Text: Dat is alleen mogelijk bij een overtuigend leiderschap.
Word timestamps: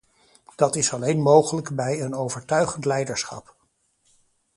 Dat 0.55 0.75
is 0.75 0.93
alleen 0.93 1.21
mogelijk 1.21 1.75
bij 1.75 2.01
een 2.01 2.15
overtuigend 2.15 2.85
leiderschap. 2.85 3.55